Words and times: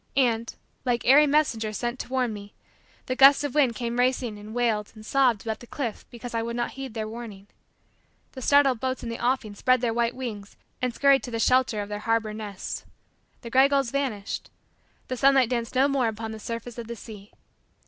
And, 0.17 0.55
like 0.83 1.05
airy 1.05 1.27
messengers 1.27 1.77
sent 1.77 1.99
to 1.99 2.09
warn 2.09 2.33
me, 2.33 2.55
the 3.05 3.15
gusts 3.15 3.43
of 3.43 3.53
wind 3.53 3.75
came 3.75 3.99
racing 3.99 4.39
and 4.39 4.51
wailed 4.55 4.91
and 4.95 5.05
sobbed 5.05 5.43
about 5.43 5.59
the 5.59 5.67
cliff 5.67 6.05
because 6.09 6.33
I 6.33 6.41
would 6.41 6.55
not 6.55 6.71
heed 6.71 6.95
their 6.95 7.07
warning. 7.07 7.45
The 8.31 8.41
startled 8.41 8.79
boats 8.79 9.03
in 9.03 9.09
the 9.09 9.23
offing 9.23 9.53
spread 9.53 9.79
their 9.79 9.93
white 9.93 10.15
wings 10.15 10.57
and 10.81 10.91
scurried 10.91 11.21
to 11.21 11.29
the 11.29 11.37
shelter 11.39 11.83
of 11.83 11.89
their 11.89 11.99
harbor 11.99 12.33
nests. 12.33 12.83
The 13.41 13.51
gray 13.51 13.67
gulls 13.67 13.91
vanished. 13.91 14.49
The 15.07 15.17
sunlight 15.17 15.49
danced 15.51 15.75
no 15.75 15.87
more 15.87 16.07
upon 16.07 16.31
the 16.31 16.39
surface 16.39 16.79
of 16.79 16.87
the 16.87 16.95
sea. 16.95 17.31